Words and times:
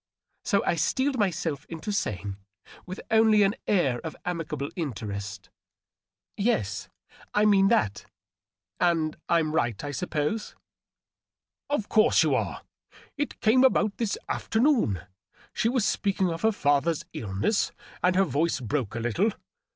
So 0.43 0.65
I 0.65 0.73
steeled 0.77 1.19
myself 1.19 1.63
into 1.69 1.91
saying, 1.91 2.37
with 2.87 3.01
only 3.11 3.43
an 3.43 3.53
air 3.67 3.99
of 3.99 4.15
amicable 4.25 4.71
interest, 4.75 5.51
—"Yes, 6.37 6.89
I 7.35 7.45
mean 7.45 7.67
that. 7.67 8.07
And 8.79 9.15
I'm 9.29 9.51
right, 9.51 9.83
I 9.83 9.91
suppose 9.91 10.55
!""Of 11.69 11.87
course 11.87 12.23
you 12.23 12.33
are! 12.33 12.63
It 13.15 13.41
came 13.41 13.63
about 13.63 13.97
this 13.97 14.17
afternoon. 14.27 15.01
She 15.53 15.69
was 15.69 15.85
speaking 15.85 16.31
of 16.31 16.41
her 16.41 16.53
Other's 16.67 17.05
illness, 17.13 17.71
and 18.01 18.15
her 18.15 18.23
voice 18.25 18.59
broke 18.59 18.95
a 18.95 18.99
little. 18.99 19.29